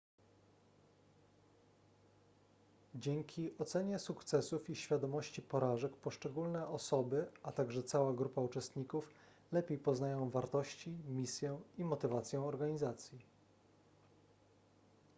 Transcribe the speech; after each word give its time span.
dzięki 2.95 3.53
ocenie 3.57 3.99
sukcesów 3.99 4.69
i 4.69 4.75
świadomości 4.75 5.41
porażek 5.41 5.95
poszczególne 5.97 6.67
osoby 6.67 7.27
a 7.43 7.51
także 7.51 7.83
cała 7.83 8.13
grupa 8.13 8.41
uczestników 8.41 9.13
lepiej 9.51 9.77
poznają 9.77 10.29
wartości 10.29 10.91
misję 11.09 11.59
i 11.77 11.83
motywację 11.85 12.41
organizacji 12.41 13.17